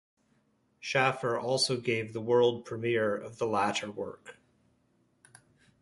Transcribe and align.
Shaffer 0.79 1.37
also 1.37 1.77
gave 1.77 2.11
the 2.11 2.21
world 2.21 2.65
premiere 2.65 3.15
of 3.15 3.37
the 3.37 3.45
latter 3.45 3.91
work. 3.91 4.37